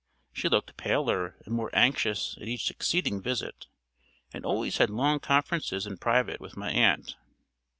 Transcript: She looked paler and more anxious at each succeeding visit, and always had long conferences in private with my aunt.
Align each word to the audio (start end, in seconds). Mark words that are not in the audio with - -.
She 0.33 0.49
looked 0.49 0.77
paler 0.77 1.35
and 1.45 1.53
more 1.53 1.69
anxious 1.73 2.35
at 2.41 2.47
each 2.47 2.65
succeeding 2.65 3.21
visit, 3.21 3.67
and 4.33 4.43
always 4.43 4.77
had 4.77 4.89
long 4.89 5.19
conferences 5.19 5.85
in 5.85 5.97
private 5.99 6.41
with 6.41 6.57
my 6.57 6.71
aunt. 6.71 7.17